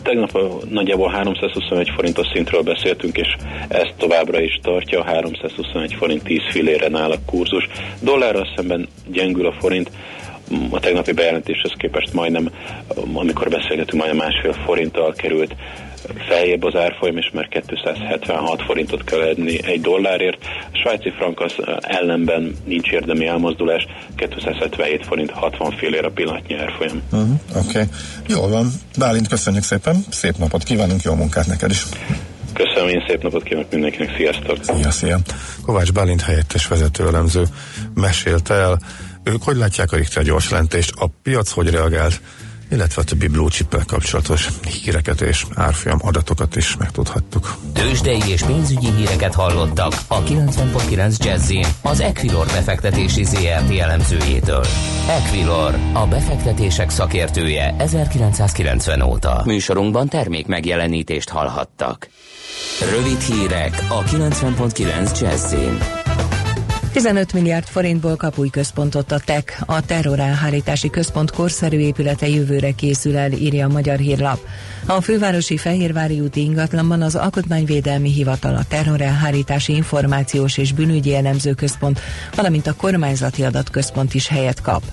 [0.02, 3.36] Tegnap nagyjából 321 forintos szintről beszéltünk, és
[3.67, 7.67] ez továbbra is tartja, 321 forint 10 filléren áll a kurzus.
[8.02, 9.91] Dollárral szemben gyengül a forint,
[10.69, 12.50] a tegnapi bejelentéshez képest majdnem,
[13.13, 15.56] amikor beszélgetünk, majdnem másfél forinttal került
[16.28, 20.38] feljebb az árfolyam, és már 276 forintot kell adni egy dollárért.
[20.72, 27.02] A svájci frank az ellenben nincs érdemi elmozdulás, 277 forint 60 félér a pillanatnyi árfolyam.
[27.12, 27.84] Uh-huh, Oké, okay.
[28.28, 28.72] jól van.
[28.98, 31.86] Bálint, köszönjük szépen, szép napot kívánunk, jó munkát neked is.
[32.54, 34.58] Köszönöm, én szép napot kívánok mindenkinek, sziasztok!
[34.62, 35.20] Szia, szia!
[35.65, 37.44] Kovács Bálint helyettes vezetőelemző
[37.94, 38.80] mesélte el,
[39.24, 42.22] ők hogy látják a Richter gyors lentést, a piac hogy reagált,
[42.75, 44.49] illetve a többi blue chip kapcsolatos
[44.83, 47.55] híreket és árfolyam adatokat is megtudhattuk.
[47.73, 54.65] Tőzsdei és pénzügyi híreket hallottak a 90.9 jazz az Equilor befektetési ZRT elemzőjétől.
[55.07, 59.41] Equilor, a befektetések szakértője 1990 óta.
[59.45, 62.09] Műsorunkban termék megjelenítést hallhattak.
[62.91, 65.53] Rövid hírek a 90.9 jazz
[66.95, 69.58] 15 milliárd forintból kap új központot a TEK.
[69.65, 74.39] A terrorálhárítási központ korszerű épülete jövőre készül el, írja a Magyar Hírlap.
[74.86, 81.99] A fővárosi Fehérvári úti ingatlanban az Alkotmányvédelmi Hivatal, a Terrorelhárítási Információs és Bűnügyi Elemző Központ,
[82.36, 84.84] valamint a Kormányzati Adatközpont is helyet kap.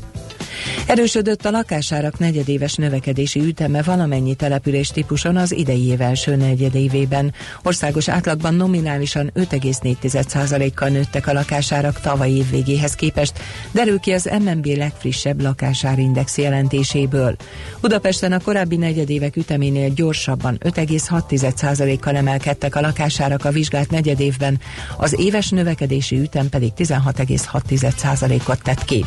[0.86, 7.34] Erősödött a lakásárak negyedéves növekedési üteme valamennyi település típuson az idei év első negyedévében.
[7.62, 13.38] Országos átlagban nominálisan 5,4%-kal nőttek a lakásárak tavaly év végéhez képest,
[13.72, 17.36] derül ki az MNB legfrissebb lakásárindex jelentéséből.
[17.80, 24.60] Budapesten a korábbi negyedévek üteménél gyorsabban 5,6%-kal emelkedtek a lakásárak a vizsgált negyedévben,
[24.96, 29.04] az éves növekedési ütem pedig 16,6%-ot tett ki.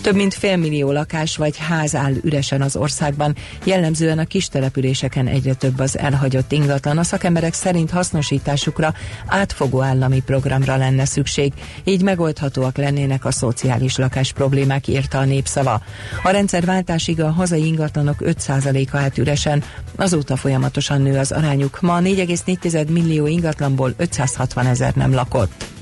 [0.00, 0.34] Több mint
[0.64, 5.98] félmillió lakás vagy ház áll üresen az országban, jellemzően a kis településeken egyre több az
[5.98, 6.98] elhagyott ingatlan.
[6.98, 8.94] A szakemberek szerint hasznosításukra
[9.26, 11.52] átfogó állami programra lenne szükség,
[11.84, 15.82] így megoldhatóak lennének a szociális lakás problémák, írta a népszava.
[16.22, 19.62] A rendszerváltásig a hazai ingatlanok 5%-a állt üresen,
[19.96, 21.80] azóta folyamatosan nő az arányuk.
[21.80, 25.73] Ma 4,4 millió ingatlanból 560 ezer nem lakott.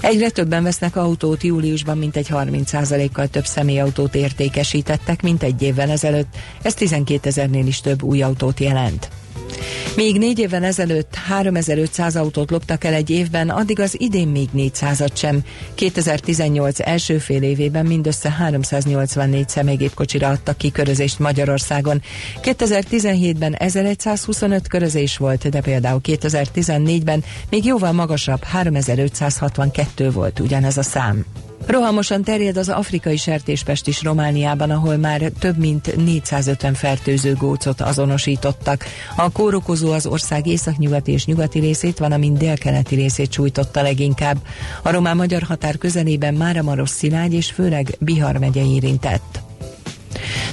[0.00, 6.36] Egyre többen vesznek autót júliusban, mint egy 30%-kal több személyautót értékesítettek, mint egy évvel ezelőtt.
[6.62, 9.08] Ez 12 ezernél is több új autót jelent.
[9.98, 15.16] Még négy évvel ezelőtt 3500 autót loptak el egy évben, addig az idén még 400-at
[15.16, 15.42] sem.
[15.74, 22.02] 2018 első fél évében mindössze 384 személygépkocsira adtak ki körözést Magyarországon.
[22.42, 31.24] 2017-ben 1125 körözés volt, de például 2014-ben még jóval magasabb, 3562 volt ugyanez a szám.
[31.68, 38.84] Rohamosan terjed az afrikai sertéspest is Romániában, ahol már több mint 450 fertőző gócot azonosítottak.
[39.16, 44.36] A kórokozó az ország északnyugati és nyugati részét, van, amint délkeleti részét sújtotta leginkább.
[44.82, 49.47] A román-magyar határ közelében Máramaros Szilágy és főleg Bihar megye érintett.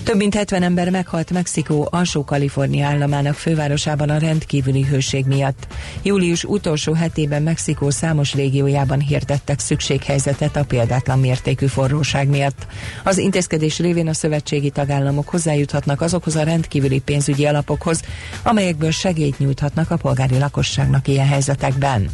[0.03, 5.67] Több mint 70 ember meghalt Mexikó alsó-Kalifornia államának fővárosában a rendkívüli hőség miatt.
[6.03, 12.67] Július utolsó hetében Mexikó számos régiójában hirdettek szükséghelyzetet a példátlan mértékű forróság miatt.
[13.03, 18.01] Az intézkedés révén a szövetségi tagállamok hozzájuthatnak azokhoz a rendkívüli pénzügyi alapokhoz,
[18.43, 22.09] amelyekből segélyt nyújthatnak a polgári lakosságnak ilyen helyzetekben.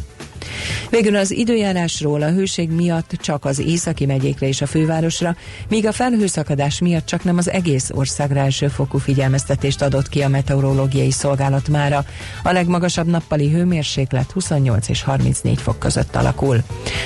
[0.90, 5.36] Végül az időjárásról a hőség miatt csak az északi megyékre és a fővárosra,
[5.68, 11.10] míg a felhőszakadás miatt csak nem az egész országra elsőfokú figyelmeztetést adott ki a meteorológiai
[11.10, 12.04] szolgálat mára.
[12.42, 16.62] A legmagasabb nappali hőmérséklet 28 és 34 fok között alakul.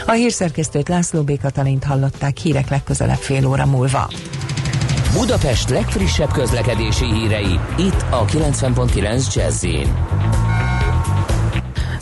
[0.07, 1.40] A hírszerkesztőt László B.
[1.40, 4.11] Katalint hallották hírek legközelebb fél óra múlva.
[5.12, 9.64] Budapest legfrissebb közlekedési hírei, itt a 90.9 jazz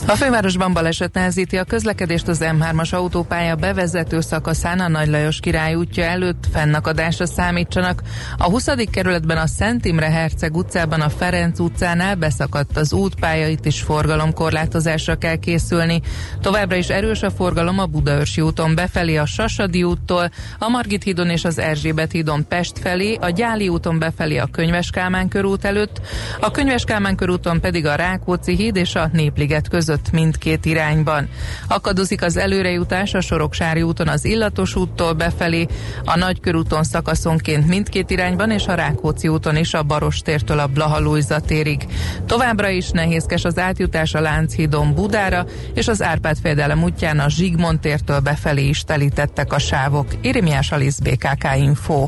[0.07, 5.75] a fővárosban baleset nehezíti a közlekedést az M3-as autópálya bevezető szakaszán a Nagy Lajos király
[5.75, 8.01] útja előtt fennakadásra számítsanak.
[8.37, 8.67] A 20.
[8.91, 15.15] kerületben a Szent Imre Herceg utcában a Ferenc utcánál beszakadt az útpálya, itt is forgalomkorlátozásra
[15.15, 16.01] kell készülni.
[16.41, 21.29] Továbbra is erős a forgalom a Budaörsi úton befelé a Sasadi úttól, a Margit hídon
[21.29, 26.01] és az Erzsébet hídon Pest felé, a Gyáli úton befelé a Könyves Kálmán körút előtt,
[26.39, 31.29] a Könyves Kálmán körúton pedig a Rákóczi híd és a Népliget között között mindkét irányban.
[31.67, 35.67] Akadozik az előrejutás a Soroksári úton az Illatos úttól befelé,
[36.05, 41.85] a Nagykörúton szakaszonként mindkét irányban, és a Rákóczi úton is a Barostértől a Blahalújza térig.
[42.25, 47.79] Továbbra is nehézkes az átjutás a Lánchídon Budára, és az Árpád fejedelem útján a Zsigmond
[47.79, 50.07] tértől befelé is telítettek a sávok.
[50.21, 52.07] Irimiás Alisz BKK Info.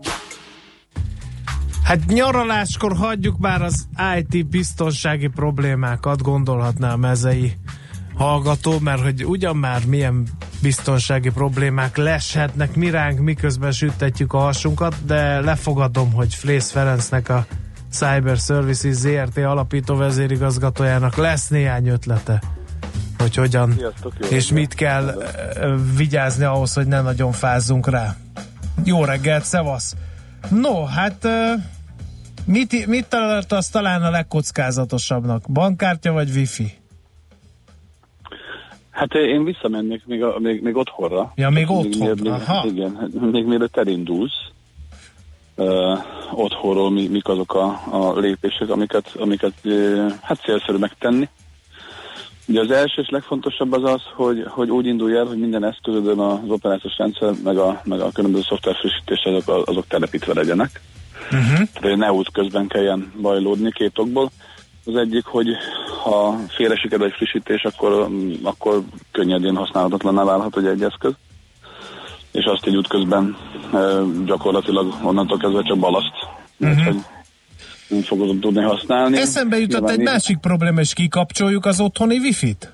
[1.91, 7.53] Hát nyaraláskor hagyjuk már az IT biztonsági problémákat, gondolhatná a mezei
[8.15, 10.27] hallgató, mert hogy ugyan már milyen
[10.61, 17.45] biztonsági problémák leshetnek miránk, miközben süttetjük a hasunkat, de lefogadom, hogy Flész Ferencnek a
[17.91, 22.41] Cyber Services ZRT alapító vezérigazgatójának lesz néhány ötlete,
[23.17, 24.51] hogy hogyan Sziasztok, jó és reggelt.
[24.51, 25.23] mit kell
[25.95, 28.15] vigyázni ahhoz, hogy ne nagyon fázzunk rá.
[28.83, 29.95] Jó reggelt, szevasz!
[30.49, 31.27] No, hát
[32.45, 35.43] mit, mit tartasz talán a legkockázatosabbnak?
[35.51, 36.71] Bankkártya vagy wifi?
[38.89, 41.31] Hát én visszamennék még, a, még, még otthonra.
[41.35, 42.67] Ja, még Tehát otthonra, mielőtt- aha.
[42.67, 44.33] Igen, hát még mielőtt elindulsz,
[45.55, 45.99] uh,
[46.33, 51.29] otthonról mi, mik azok a, a lépések, amiket, amiket uh, hát célszerű megtenni.
[52.47, 56.19] Ugye az első és legfontosabb az az, hogy, hogy úgy indulj el, hogy minden eszközödön
[56.19, 60.81] az operációs rendszer, meg a, meg a különböző szoftver frissítés azok, azok telepítve legyenek.
[61.31, 61.67] Uh-huh.
[61.81, 64.31] Tehát ne út közben kelljen bajlódni két okból.
[64.85, 65.47] Az egyik, hogy
[66.03, 68.81] ha félre sikerül egy frissítés, akkor, mm, akkor
[69.11, 71.13] könnyedén használhatatlaná válhat ugye egy eszköz.
[72.31, 73.37] És azt egy útközben
[74.25, 76.13] gyakorlatilag onnantól kezdve csak balaszt.
[76.59, 76.95] Uh-huh.
[77.87, 79.17] Nem fogod tudni használni.
[79.17, 82.73] Eszembe jutott Nyilván egy így- másik probléma, és kikapcsoljuk az otthoni wifi-t?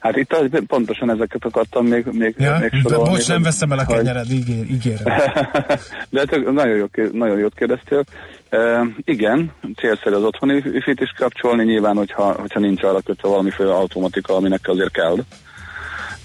[0.00, 3.10] Hát itt az, pontosan ezeket akartam még, még, Ja, még de sorolni.
[3.10, 5.04] bocs, nem hogy- veszem el a hogy- kenyered, ígér, ígérem.
[6.10, 8.04] De tök, nagyon, jó, nagyon jót kérdeztél.
[8.48, 13.72] E, igen, célszerű az otthoni wifi-t is kapcsolni, nyilván, hogyha, hogyha nincs arra kötve valamiféle
[13.72, 15.16] automatika, aminek azért kell.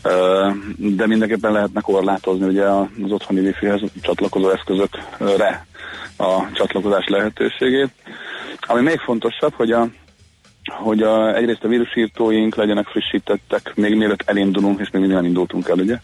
[0.03, 0.09] E,
[0.77, 5.65] de mindenképpen lehetne korlátozni ugye az otthoni wifi-hez csatlakozó eszközökre
[6.17, 7.89] a csatlakozás lehetőségét.
[8.59, 9.87] Ami még fontosabb, hogy a
[10.69, 15.67] hogy a, egyrészt a vírusírtóink legyenek frissítettek, még mielőtt elindulunk, és még mindig nem indultunk
[15.67, 15.97] el, ugye?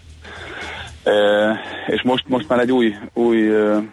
[1.03, 3.83] E, és most, most már egy új, új e,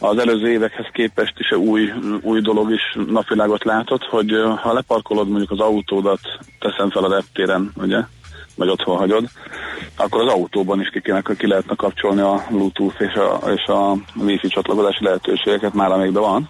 [0.00, 4.72] az előző évekhez képest is egy új, új dolog is napvilágot látott, hogy e, ha
[4.72, 6.20] leparkolod mondjuk az autódat,
[6.58, 8.00] teszem fel a reptéren, ugye,
[8.54, 9.24] vagy otthon hagyod,
[9.96, 13.96] akkor az autóban is ki, kéne, ki lehetne kapcsolni a Bluetooth és a, és a
[14.14, 16.48] Wi-Fi csatlakozási lehetőségeket, már amígben van,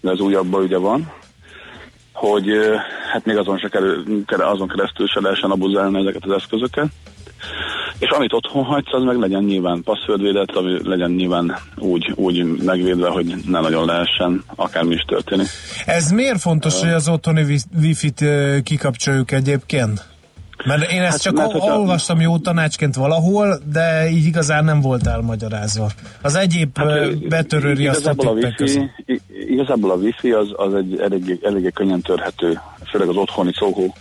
[0.00, 1.12] de az újabban ugye van,
[2.16, 2.46] hogy
[3.12, 6.86] hát még azon, se kerül, azon keresztül se lehessen abuzálni ezeket az eszközöket.
[7.98, 13.08] És amit otthon hagysz, az meg legyen nyilván passzvördvédett, ami legyen nyilván úgy, úgy megvédve,
[13.08, 15.44] hogy ne nagyon lehessen akármi is történni.
[15.86, 18.24] Ez miért fontos, hogy az otthoni wi- wifi-t
[18.62, 20.15] kikapcsoljuk egyébként?
[20.64, 24.80] Mert én ezt Hát, csak mert hogyha- olvastam jó tanácsként valahol, de így igazán nem
[24.80, 25.90] volt elmagyarázva.
[26.22, 28.90] Az egyéb hát, betörő igazából a wifi, között.
[29.48, 33.94] igazából a wifi az, az egy eléggé, eléggé könnyen törhető, főleg az otthoni szóhó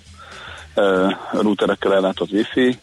[0.76, 2.78] uh, routerekkel ellátott wifi,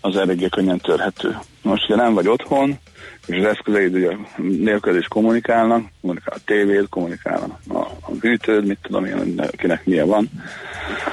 [0.00, 1.38] az eléggé könnyen törhető.
[1.62, 2.78] Most, ugye nem vagy otthon,
[3.26, 8.78] és az eszközeid ugye nélkül is kommunikálnak, kommunikál a tévéd, kommunikál a, a hűtőd, mit
[8.82, 10.30] tudom én, kinek milyen van,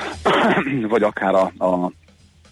[0.89, 1.91] vagy akár a, a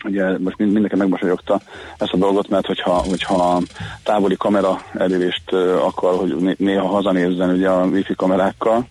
[0.04, 1.62] ugye most mind, mindenki megmosolyogta
[1.98, 3.62] ezt a dolgot, mert hogyha, hogyha
[4.04, 8.86] távoli kamera elérést akar, hogy né- néha hazanézzen ugye a wifi kamerákkal,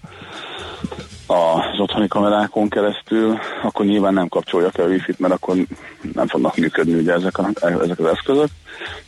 [1.27, 5.57] az otthoni kamerákon keresztül, akkor nyilván nem kapcsolja ki a wifi-t, mert akkor
[6.13, 8.49] nem fognak működni ugye ezek, a, ezek az eszközök.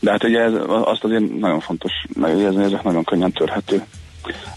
[0.01, 3.83] De hát ugye ez, azt azért nagyon fontos megjegyezni, ezek nagyon könnyen törhető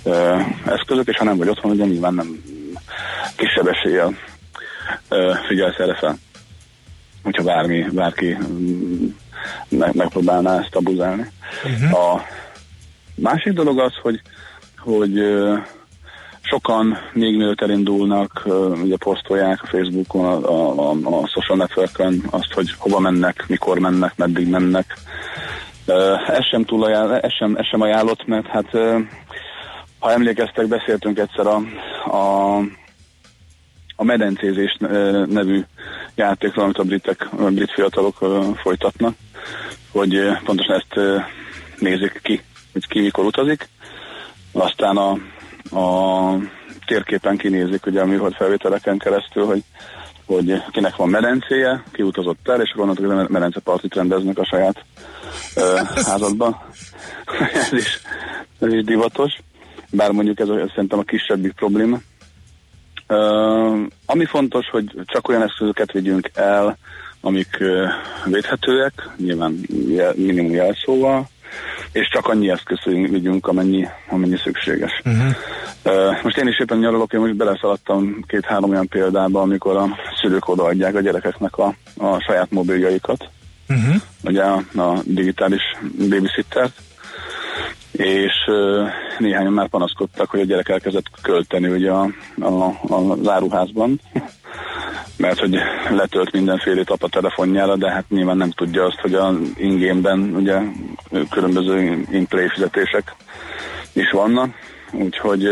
[0.04, 2.44] ö, eszközök, és ha nem vagy otthon, ugye nyilván nem
[3.36, 4.18] kisebb eséllyel
[5.10, 6.18] ö, figyelsz erre fel.
[7.26, 9.06] Hogyha bármi, bárki mm,
[9.70, 11.32] meg, megpróbálná ezt abuzálni.
[11.64, 12.14] Uh-huh.
[12.14, 12.26] A
[13.16, 14.22] másik dolog az, hogy,
[14.78, 15.24] hogy
[16.42, 18.42] sokan még mielőtt elindulnak,
[18.84, 24.14] ugye posztolják a Facebookon, a, a, a, social networkön azt, hogy hova mennek, mikor mennek,
[24.16, 24.94] meddig mennek.
[26.28, 28.70] Ez sem túl ajánl, ez sem, ez sem ajánlott, mert hát
[30.00, 31.62] ha emlékeztek, beszéltünk egyszer a,
[32.18, 32.60] a,
[33.96, 35.62] a medencézés ö, nevű
[36.16, 39.16] játékról, amit a britek, a brit fiatalok ö, folytatnak,
[39.92, 41.26] hogy ö, pontosan ezt
[41.80, 42.42] nézik ki,
[42.74, 43.70] hogy ki mikor utazik.
[44.52, 45.12] Aztán a,
[45.80, 46.38] a
[46.86, 49.64] térképen kinézik ugye a műhold felvételeken keresztül, hogy,
[50.26, 54.86] hogy kinek van medencéje, ki utazott el, és onnantól kezdve medencepartit rendeznek a saját
[55.56, 56.58] ö, házadban.
[57.54, 58.00] ez, is,
[58.60, 59.34] ez is divatos,
[59.92, 61.98] bár mondjuk ez, ez szerintem a kisebbik probléma.
[64.06, 66.78] Ami fontos, hogy csak olyan eszközöket vigyünk el,
[67.22, 67.86] amik ö,
[68.26, 71.28] védhetőek, nyilván jel, minimum jelszóval,
[71.92, 75.02] és csak annyi eszközt vigyünk, amennyi, amennyi szükséges.
[75.06, 76.24] Uh-huh.
[76.24, 79.88] Most én is éppen nyaralok, én most beleszaladtam két-három olyan példába, amikor a
[80.22, 83.30] szülők odaadják a gyerekeknek a, a saját mobiljaikat,
[83.70, 83.96] Uh-huh.
[84.24, 85.62] ugye a, a digitális
[86.10, 86.82] babysittert,
[87.98, 88.34] és
[89.20, 92.08] néhányan már panaszkodtak, hogy a gyerek elkezdett költeni ugye a,
[92.40, 92.54] a,
[92.94, 94.00] a záruházban,
[95.18, 95.58] mert hogy
[95.90, 100.60] letölt mindenfélét apa telefonjára, de hát nyilván nem tudja azt, hogy a ingénben ugye
[101.30, 103.16] különböző in-play fizetések
[103.94, 104.54] is vannak,
[104.92, 105.48] úgyhogy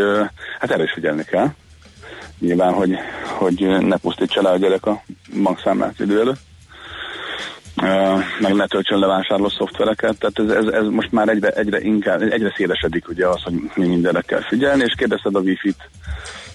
[0.58, 1.48] hát erre is figyelni kell.
[2.38, 5.02] Nyilván, hogy, hogy ne pusztítsa le a gyerek a
[5.42, 6.40] bankszámlát idő előtt.
[8.40, 12.22] Meg ne töltsön le vásárló szoftvereket, tehát ez, ez, ez most már egyre, egyre inkább,
[12.22, 15.88] egyre szélesedik ugye az, hogy mi mindenre kell figyelni, és kérdezted a wifi-t.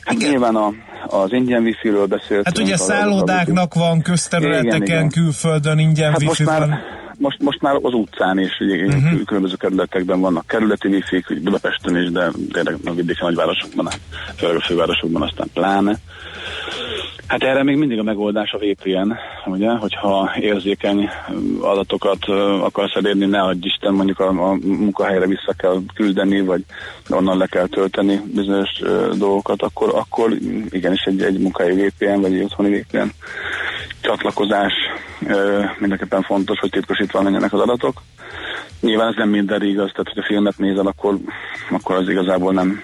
[0.03, 0.30] Hát Igen.
[0.30, 0.74] nyilván a,
[1.07, 2.45] az ingyen wifi-ről beszéltünk.
[2.45, 5.09] Hát ugye szállodáknak van közterületeken, Igen, igen.
[5.09, 6.80] külföldön ingyen Hát most wifi már, van.
[7.17, 9.24] most, most már az utcán is, ugye uh-huh.
[9.26, 13.88] különböző kerületekben vannak kerületi wifi hogy Budapesten is, de tényleg a vidéki nagyvárosokban,
[14.36, 15.97] főleg a fővárosokban aztán pláne.
[17.30, 19.14] Hát erre még mindig a megoldás a VPN,
[19.46, 21.10] ugye, hogyha érzékeny
[21.62, 22.26] adatokat
[22.62, 26.66] akarsz elérni, ne adj Isten, mondjuk a, a munkahelyre vissza kell küldeni, vagy
[27.10, 30.32] onnan le kell tölteni bizonyos ö, dolgokat, akkor, akkor
[30.70, 33.08] igenis egy, egy munkahelyi VPN, vagy egy otthoni VPN
[34.02, 34.74] csatlakozás
[35.28, 38.02] ö, mindenképpen fontos, hogy titkosítva menjenek az adatok.
[38.82, 41.18] Nyilván ez nem mindenre igaz, tehát hogyha filmet nézel, akkor,
[41.70, 42.82] akkor az igazából nem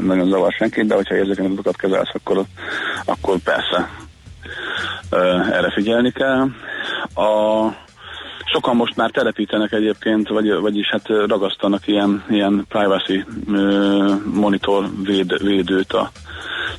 [0.00, 2.44] nagyon zavar senkit, de hogyha érzékeny adatokat kezelsz, akkor,
[3.04, 3.90] akkor persze
[5.50, 6.48] erre figyelni kell.
[7.14, 7.68] A,
[8.44, 13.24] sokan most már telepítenek egyébként, vagy, vagyis hát ragasztanak ilyen, ilyen privacy
[14.34, 16.10] monitor véd, védőt a,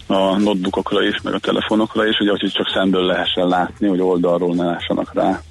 [0.08, 4.56] a notebookokra is, meg a telefonokra is, ugye, hogy csak szemből lehessen látni, hogy oldalról
[4.56, 5.42] ne lássanak rá.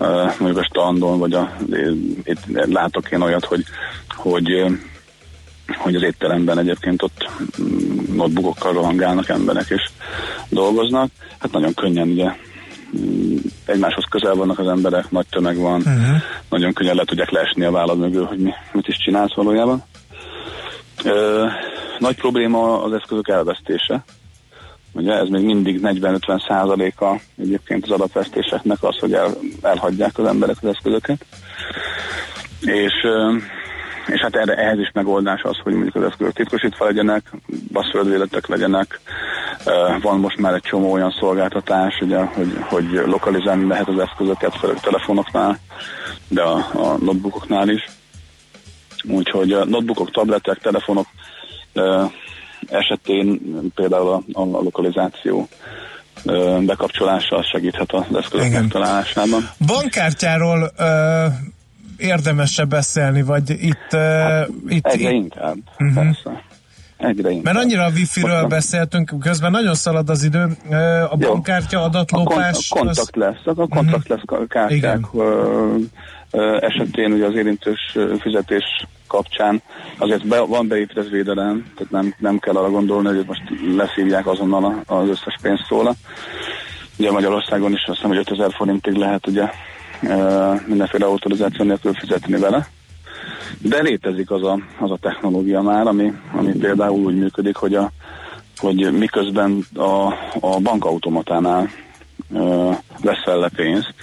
[0.00, 1.52] Uh, mondjuk a standon, vagy a,
[2.24, 2.40] itt
[2.72, 3.64] látok én olyat, hogy,
[4.08, 4.64] hogy,
[5.76, 7.30] hogy az étteremben egyébként ott
[7.62, 9.90] mm, notebookokkal rohangálnak emberek és
[10.48, 11.10] dolgoznak.
[11.38, 12.32] Hát nagyon könnyen ugye
[12.98, 16.22] mm, egymáshoz közel vannak az emberek, nagy tömeg van, uh-huh.
[16.48, 19.82] nagyon könnyen le tudják leesni a vállad mögül, hogy mi, mit is csinálsz valójában.
[21.04, 21.46] Ö,
[21.98, 24.04] nagy probléma az eszközök elvesztése.
[24.92, 29.30] Ugye ez még mindig 40-50 százaléka egyébként az adatvesztéseknek az, hogy el,
[29.62, 31.24] elhagyják az emberek az eszközöket.
[32.60, 33.36] És, ö,
[34.08, 37.30] és hát erre, ehhez is megoldás az, hogy mondjuk az eszközök titkosítva legyenek,
[37.72, 39.00] basszföldvéletek legyenek.
[40.02, 44.80] Van most már egy csomó olyan szolgáltatás, ugye, hogy, hogy lokalizálni lehet az eszközöket, főleg
[44.80, 45.58] telefonoknál,
[46.28, 47.88] de a, a notebookoknál is.
[49.08, 51.06] Úgyhogy a notebookok, tabletek, telefonok
[52.68, 53.40] esetén
[53.74, 55.48] például a, a lokalizáció
[56.60, 59.50] bekapcsolása az segíthet az eszközök megtalálásában.
[59.66, 61.26] Bankkártyáról ö,
[61.98, 65.94] érdemes-e beszélni, vagy itt, ö, itt, Egyre itt inkább, uh-huh.
[65.94, 66.42] persze.
[66.96, 67.44] egyre inkább.
[67.54, 70.46] Mert annyira a wifi-ről a- beszéltünk, közben nagyon szalad az idő.
[70.70, 71.28] Ö, A Jó.
[71.32, 72.68] bankkártya A, adatlopás...
[72.68, 75.74] kon- a kontakt lesz, a kontakt lesz a kártyák ö,
[76.30, 78.64] ö, esetén ugye az érintős fizetés
[79.06, 79.62] kapcsán
[79.98, 83.42] azért be, van beépített védelem, tehát nem, nem kell arra gondolni, hogy most
[83.76, 85.94] leszívják azonnal a- az összes pénzt róla.
[86.98, 89.50] Ugye Magyarországon is azt hiszem, hogy 5000 forintig lehet ugye
[90.66, 92.68] mindenféle autorizáció nélkül fizetni vele.
[93.58, 97.90] De létezik az a, az a technológia már, ami, ami például úgy működik, hogy, a,
[98.56, 100.06] hogy miközben a,
[100.40, 101.70] a bankautomatánál
[103.02, 103.94] veszel le pénzt,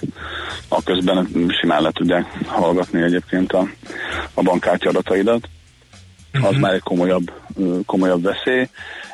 [0.68, 1.28] a közben
[1.62, 3.68] simán le tudják hallgatni egyébként a,
[4.34, 5.50] a bankkártya adataidat.
[6.42, 7.32] Az már egy komolyabb,
[7.86, 8.68] komolyabb veszély.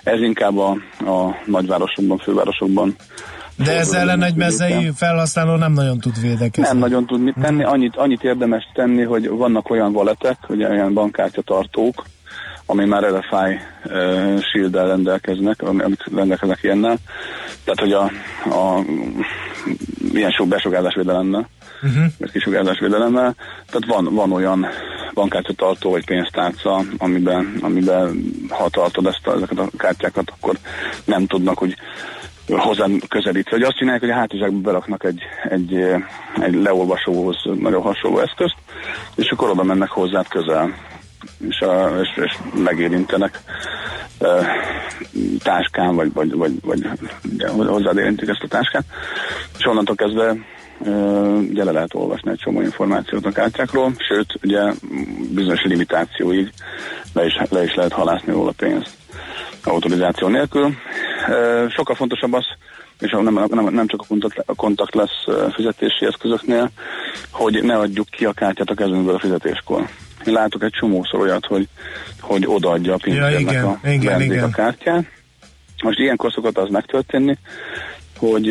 [0.03, 0.69] Ez inkább a,
[1.05, 2.95] a nagyvárosokban, fővárosokban
[3.55, 6.61] De ez ellen egy mezei felhasználó nem nagyon tud védekezni.
[6.61, 10.93] nem nagyon tud mit tenni, annyit, annyit érdemes tenni, hogy vannak olyan valetek, ugye olyan
[10.93, 12.05] bankkártya tartók,
[12.65, 16.97] ami már RFI uh, shield rendelkeznek, ami- amik rendelkeznek ilyennel.
[17.63, 18.03] Tehát, hogy a,
[18.57, 18.83] a
[20.13, 21.47] ilyen sok besugárzásvédelemmel,
[21.81, 22.05] uh-huh.
[22.17, 23.35] vagy kisugárzásvédelemmel,
[23.65, 24.67] tehát van, van olyan
[25.13, 30.55] bankkártya tartó vagy pénztárca, amiben, amiben ha tartod ezt a, ezeket a kártyákat, akkor
[31.05, 31.75] nem tudnak úgy
[32.47, 33.51] hozzám közelítve.
[33.51, 35.73] Hogy azt csinálják, hogy a hátizsákba beraknak egy, egy,
[36.41, 38.55] egy leolvasóhoz nagyon hasonló eszközt,
[39.15, 40.75] és akkor oda mennek hozzád közel,
[41.47, 43.39] és, a, és, és megérintenek
[45.43, 46.87] táskán, vagy, vagy, vagy, vagy
[47.33, 48.83] ugye, hozzád érintik ezt a táskát,
[49.57, 50.35] és onnantól kezdve
[51.49, 54.73] ugye le lehet olvasni egy csomó információt a kártyákról, sőt, ugye
[55.33, 56.51] bizonyos limitációig
[57.13, 58.97] le is, le is lehet halászni róla pénzt
[59.63, 60.73] autorizáció nélkül.
[61.69, 62.45] Sokkal fontosabb az,
[62.99, 66.69] és nem, nem, nem csak a kontakt, a kontakt lesz fizetési eszközöknél,
[67.31, 69.89] hogy ne adjuk ki a kártyát a kezünkből a fizetéskor.
[70.25, 71.67] Én látok egy csomószor olyat, hogy,
[72.19, 74.43] hogy odaadja a pincérnek igen, a igen, igen.
[74.43, 75.05] a kártyát.
[75.83, 77.37] Most ilyenkor szokott az megtörténni,
[78.17, 78.49] hogy,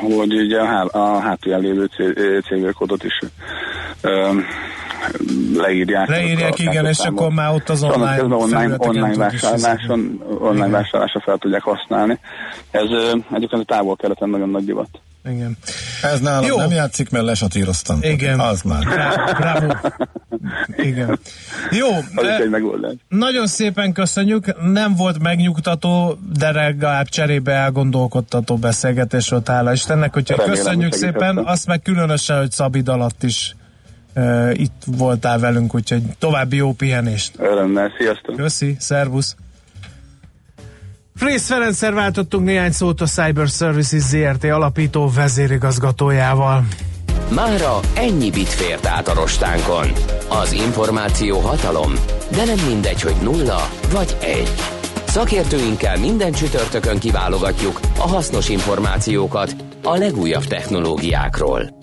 [0.00, 1.90] hogy ugye a, a hátulján lévő
[2.48, 3.18] cégkódot is
[4.00, 4.40] ö,
[5.54, 6.08] leírják.
[6.08, 11.62] Leírják, igen, és akkor már ott az online online, online vásárláson, online vásárlásra fel tudják
[11.62, 12.18] használni.
[12.70, 12.88] Ez
[13.32, 14.88] egyébként a távol-keleten nagyon nagy divat.
[15.30, 15.56] Igen.
[16.02, 16.56] Ez nálam Jó.
[16.56, 17.98] nem játszik, mert lesatíroztam.
[18.02, 18.40] Igen.
[18.40, 18.84] Az már.
[19.38, 19.72] Bravo.
[20.76, 21.18] Igen.
[21.70, 22.92] Jó, Az eh, egy megoldás.
[23.08, 24.62] nagyon szépen köszönjük.
[24.72, 30.16] Nem volt megnyugtató, de legalább cserébe elgondolkodtató beszélgetés volt, hála Istennek.
[30.16, 31.38] Úgyhogy Remélem, köszönjük hogy szépen.
[31.38, 33.56] Azt meg különösen, hogy Szabid alatt is
[34.14, 37.32] uh, itt voltál velünk, úgyhogy további jó pihenést.
[37.38, 38.36] Örömmel, sziasztok!
[38.36, 39.36] Köszi, szervusz!
[41.16, 46.64] Frész Ferencszer váltottunk néhány szót a Cyber Services ZRT alapító vezérigazgatójával.
[47.34, 49.92] Mára ennyi bit fért át a rostánkon.
[50.28, 51.92] Az információ hatalom,
[52.30, 54.52] de nem mindegy, hogy nulla vagy egy.
[55.06, 61.78] Szakértőinkkel minden csütörtökön kiválogatjuk a hasznos információkat a legújabb technológiákról.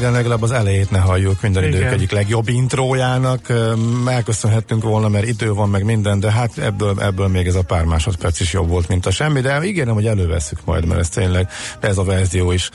[0.00, 1.92] Meg, legalább az elejét ne halljuk minden idők Igen.
[1.92, 3.52] egyik legjobb intrójának.
[4.06, 7.84] Elköszönhettünk volna, mert idő van meg minden, de hát ebből, ebből még ez a pár
[7.84, 11.48] másodperc is jobb volt, mint a semmi, de ígérem, hogy elővesszük majd, mert ez tényleg
[11.80, 12.70] ez a verzió is.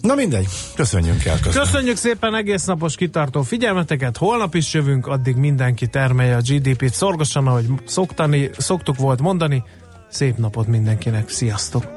[0.00, 1.36] Na mindegy, köszönjünk el.
[1.36, 1.62] Köszönjük.
[1.62, 7.46] Köszönjük szépen egész napos kitartó figyelmeteket, holnap is jövünk, addig mindenki termelje a GDP-t szorgosan,
[7.46, 9.62] ahogy szoktani, szoktuk volt mondani.
[10.08, 11.95] Szép napot mindenkinek, sziasztok!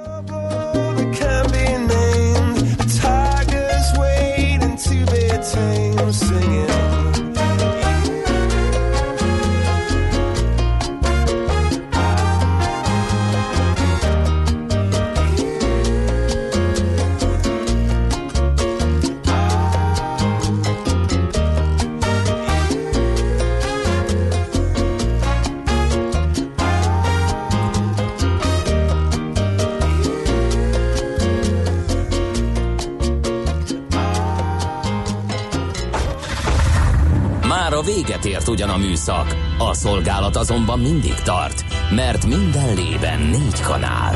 [39.10, 44.16] Műszak, a szolgálat azonban mindig tart, mert minden lében négy kanál.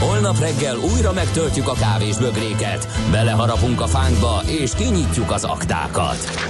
[0.00, 6.49] Holnap reggel újra megtöltjük a kávés bögréket, beleharapunk a fánkba és kinyitjuk az aktákat.